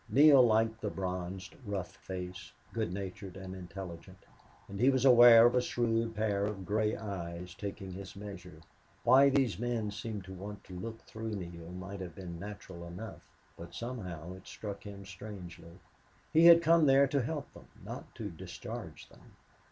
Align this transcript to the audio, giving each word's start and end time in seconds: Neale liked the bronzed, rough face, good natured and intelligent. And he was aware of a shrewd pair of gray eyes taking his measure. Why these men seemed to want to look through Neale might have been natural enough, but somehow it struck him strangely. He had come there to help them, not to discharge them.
Neale 0.09 0.41
liked 0.41 0.81
the 0.81 0.89
bronzed, 0.89 1.53
rough 1.63 1.95
face, 1.97 2.53
good 2.73 2.91
natured 2.91 3.37
and 3.37 3.53
intelligent. 3.53 4.17
And 4.67 4.79
he 4.79 4.89
was 4.89 5.05
aware 5.05 5.45
of 5.45 5.53
a 5.53 5.61
shrewd 5.61 6.15
pair 6.15 6.43
of 6.43 6.65
gray 6.65 6.97
eyes 6.97 7.53
taking 7.53 7.91
his 7.91 8.15
measure. 8.15 8.61
Why 9.03 9.29
these 9.29 9.59
men 9.59 9.91
seemed 9.91 10.23
to 10.23 10.33
want 10.33 10.63
to 10.63 10.73
look 10.79 11.03
through 11.03 11.35
Neale 11.35 11.71
might 11.71 12.01
have 12.01 12.15
been 12.15 12.39
natural 12.39 12.87
enough, 12.87 13.21
but 13.55 13.75
somehow 13.75 14.33
it 14.33 14.47
struck 14.47 14.81
him 14.85 15.05
strangely. 15.05 15.77
He 16.33 16.45
had 16.47 16.63
come 16.63 16.87
there 16.87 17.05
to 17.05 17.21
help 17.21 17.53
them, 17.53 17.67
not 17.85 18.15
to 18.15 18.31
discharge 18.31 19.07
them. 19.07 19.35